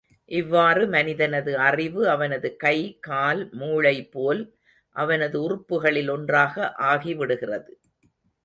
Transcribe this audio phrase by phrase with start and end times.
[0.31, 2.77] இவ்வாறு மனிதனது அறிவு அவனது கை,
[2.99, 4.39] கால், மூளைபோல
[4.95, 6.55] அவனது உறுப்புகளில் ஒன்றாக
[6.89, 7.71] ஆகிவிடுகிறது.